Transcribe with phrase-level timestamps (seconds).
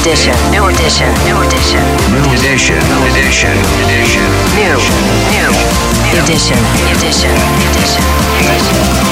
[0.00, 0.34] edition.
[0.50, 1.08] New edition.
[1.24, 1.82] New edition.
[2.12, 2.78] New edition.
[2.88, 3.56] New edition.
[3.84, 4.28] Edition.
[4.54, 4.76] New.
[5.32, 5.50] New.
[6.22, 6.58] Edition.
[6.92, 7.32] Edition.
[7.58, 9.05] New edition.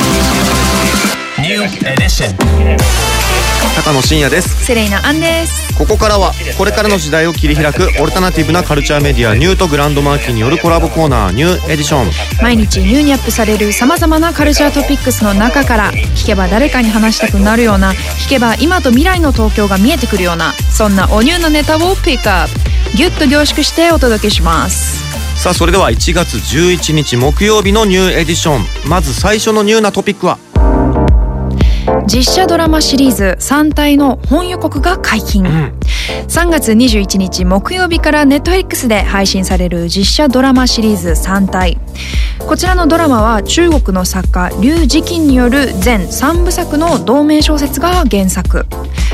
[3.75, 4.67] 高野真也です。
[4.67, 5.79] Celeina Ann です。
[5.79, 12.11] ここからはこれからの時代を切り開くオルタナティブなカルチャーメディア NiEW と GRAND MARQUEE によるコラボコーナー NiEW EDITION。
[12.43, 22.49] 毎日 NiEW にアップされるさまざまなカルチャートピックスの中から聞けば誰かに話したくなるような聞けば今と未来の東京が見えてくるようなそんなおニューなネタをピックアッ
[22.93, 25.03] プギュッと凝縮してお届けします。
[25.41, 28.67] さあそれでは1月11日木曜日のニューエディション。
[28.87, 30.39] まず最初のニューなトピックは
[32.07, 41.79] 実写ドラマシリーズ3体の本予告が解禁、3月21日木曜日からネットフリックスで配信される実写ドラマシリーズ3体。
[42.47, 48.67] こちらのドラマは中国の作家劉慈欣による全3部作の同名小説が原作。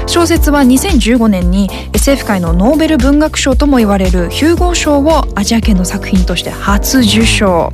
[0.06, 7.70] 小説は2015年に SF 界のノーベル文学賞とも言われるヒューゴー賞をアジア圏の作品として初受賞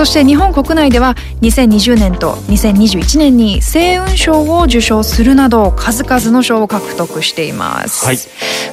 [0.00, 8.16] そして日本国内では2020年と2021年に星雲賞を受賞するなど数々の賞を獲得しています、はい。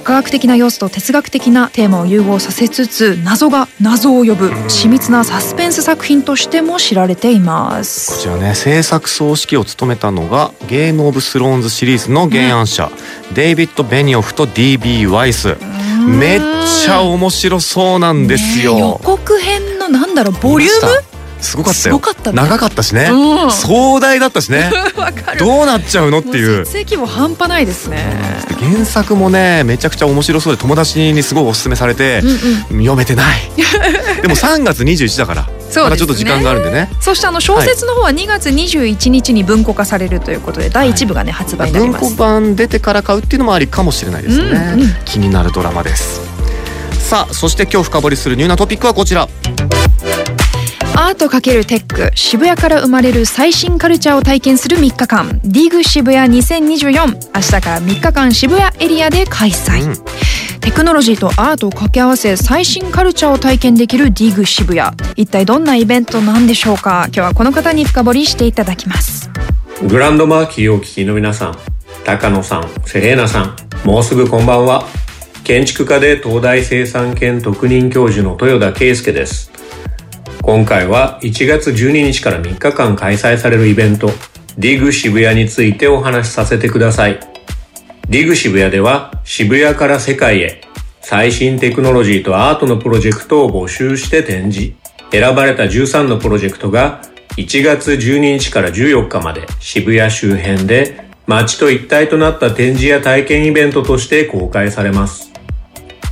[0.06, 8.14] 科学的な要素と哲学的なテーマを融合させつつ謎が謎を呼ぶ緻密なサスペンス作品としても知られています。
[8.14, 12.90] こちらね制作総指揮を務めたのがゲームオブスローンズシリーズの原案者、
[13.36, 15.58] デイビッド・ベニオフと DB・ ワイス
[16.08, 16.40] めっ
[16.86, 21.17] ちゃ面白そうなんですよ、ね予告編のなんだろうボリューム？
[21.40, 22.36] すごかったよ。
[22.36, 23.52] 長かったしね、うん。
[23.52, 24.72] 壮大だったしね。
[24.98, 25.40] わかる。
[25.40, 26.58] どうなっちゃうのっていう。
[26.58, 28.06] もう設定規模半端ないですね。
[28.60, 32.22] 原作もねめちゃくちゃ面白そうで友達にすごいおすすめされて、
[32.70, 33.52] 読めてない。
[34.22, 35.90] でも3月21だからそうね。
[35.90, 36.90] まだちょっと時間があるんでね。
[37.00, 44.96] そしてあの小説の方は2月21日に文庫化されるということで第1部がね発売になり文庫ます版出てから買うっていうのもありかもしれないですね、うんうん。
[45.06, 46.22] 気になるドラマです。
[47.08, 49.30] さあそして今日深掘りするニューなトピックはこちら
[51.00, 55.40] アート×テック渋谷から生まれる最新カルチャーを体験する3日間。
[55.46, 60.60] DIG 渋谷2024明日から3日間渋谷エリアで開催、うん。
[60.60, 64.98] テクノロジーとアートを掛け合わせ最新カルチャーを体験できる DIG 渋谷。
[65.16, 67.04] 一体どんなイベントなんでしょうか？
[67.10, 69.30] 今日はこの方に深掘りしていただきます。
[69.88, 71.58] グランドマーキーをお聞きの皆さん、
[72.06, 73.56] 高野さん、セレーナさん、
[73.88, 74.88] もうすぐこんばんは。
[75.44, 79.52] 建築家で東大生産研特任教授の豊田圭介です。
[80.48, 84.10] 今回は1月12日から3日間開催されるイベント、
[84.58, 87.20] ディグ渋谷についてお話しさせてください。
[88.08, 90.62] ディグ渋谷では渋谷から世界へ
[91.02, 94.74] 最新テクノロジーとアートのプロジェクトを募集して展示。
[95.12, 97.02] 選ばれた13のプロジェクトが
[97.36, 105.27] 1月12日から14日まで渋谷周辺で街と一体となった展示や体験イベントとして公開されます。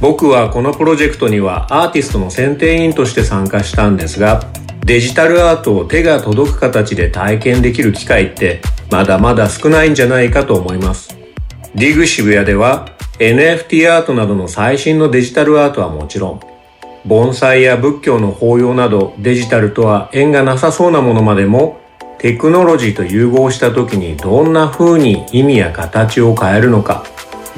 [0.01, 4.41] 僕はこのプロジェクトにはアーティストの選定員として参加したんですが、
[4.85, 8.61] デジタルアートを手が届く形で体験できる機会って
[8.91, 11.17] まだまだ少ないんじゃないかと思います。
[11.73, 12.89] ディグ渋谷では
[13.19, 16.39] NFT アートなどの最新のデジタルアートはもちろん、
[17.05, 21.79] 盆栽や仏教の法要などデジタルとは縁がなさそうなものまでも
[22.17, 27.05] テクノロジーと融合した時にどんな風に意味や形を変えるのか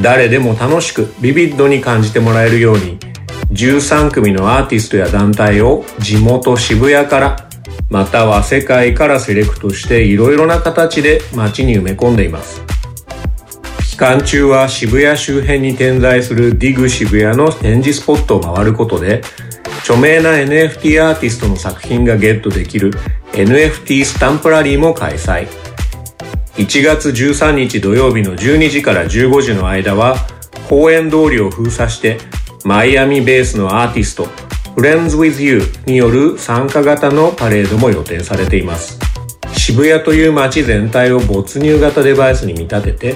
[0.01, 2.99] 誰でも楽しくビビッドに感じてもらえるように
[3.51, 7.49] 13組のアーティストや団体を地元渋谷から
[7.89, 12.61] または世界からセレクトしていろいろな形で街に埋め込んでいます。
[13.89, 19.23] 期間中は渋谷周辺に点在するディグ渋谷の展示スポットを回ることで
[19.79, 22.91] 著名な NFT アーティストの作品がゲットできる
[23.31, 25.47] NFT スタンプラリーも開催。
[26.57, 30.15] 1月13日土曜日の12時から15時の間は
[30.67, 32.17] 公園通りを封鎖して
[32.65, 34.25] マイアミベースのアーティスト
[34.75, 38.99] Friends with You による参加型のパレードも予定されています。
[39.53, 43.15] 渋谷という街全体を没入型デバイスに見立て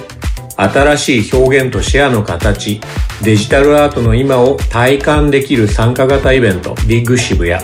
[0.56, 2.80] 新しい表現とシェアの形
[3.22, 7.60] デジタルアートの今を体感できる参加型イベントビッグ渋谷。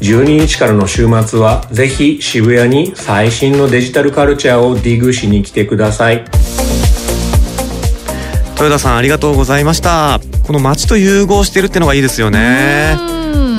[0.00, 6.24] 12日からの週末はぜひ渋谷に最新のデジタルカルチャーをディグしに来てください。
[8.52, 10.20] 豊田さんありがとうございました。
[10.46, 12.94] この街と融合してるってのがいいですよね。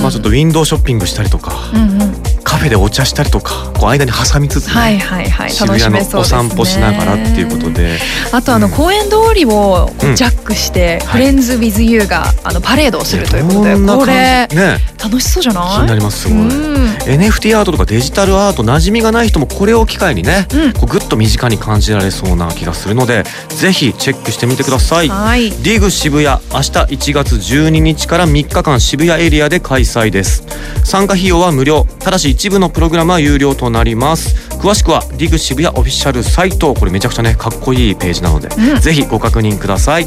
[0.00, 1.52] まあちょっとウィンドウショッピングしたりとか。
[1.74, 2.27] うんうん
[2.58, 7.98] フェでお茶したりとかこう間に挟みつつね、はいはいはい渋谷のお散歩しながらっていうことで。
[8.32, 8.72] あとあのうん。
[8.72, 11.06] 公園通りをジャックして、はい。
[11.06, 14.78] FriendsWithYou があのパレードをするということでこれね。
[15.02, 15.76] 楽しそうじゃない？
[15.76, 16.86] 気になりますすごい、うん。
[16.98, 20.72] NFT アートとかデジタルアート馴染みがない人もこれを機会にね、うん。
[20.72, 25.08] こうぐっと身近に感じられそうな気がするのでぜひチェックしてみてください。
[25.08, 25.50] はい。
[25.50, 30.44] DIG SHIBUYA 明日1月12日から3日間渋谷エリアで開催です。
[30.84, 31.86] 参加費用は無料。
[32.00, 34.48] ただし一部のプログラムは有料となります。
[34.58, 38.80] 詳しくは DIG SHIBUYA オフィシャルサイトこれめちゃくちゃねかっこいいページなので、うん。
[38.80, 40.06] ぜひご確認ください。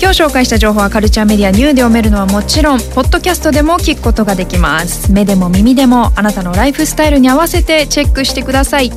[0.00, 5.12] 今日紹介した情報はカルチャーメディアニューで読めるのはもちろんポッドキャストでも聞くことができます。
[5.12, 8.90] 目でも耳でもあなたのライフスタイルに合わせてチェックしてください